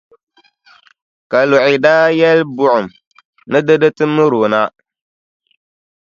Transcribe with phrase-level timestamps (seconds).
[1.31, 2.87] Kaluɣi daa yɛli buɣum
[3.49, 4.61] ni di di ti miri o na.